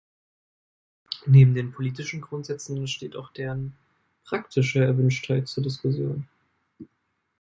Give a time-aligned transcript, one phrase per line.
[1.27, 3.73] Neben den politischen Grundsätzen steht auch deren
[4.25, 6.27] praktische Erwünschtheit zur Diskussion.